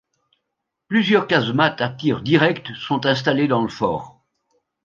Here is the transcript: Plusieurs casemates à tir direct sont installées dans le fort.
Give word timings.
Plusieurs 0.87 1.27
casemates 1.27 1.79
à 1.79 1.87
tir 1.87 2.23
direct 2.23 2.73
sont 2.73 3.05
installées 3.05 3.47
dans 3.47 3.61
le 3.61 3.69
fort. 3.69 4.25